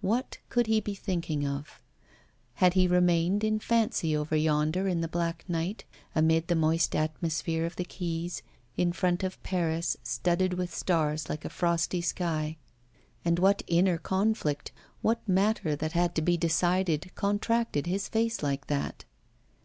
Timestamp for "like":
11.28-11.44, 18.40-18.68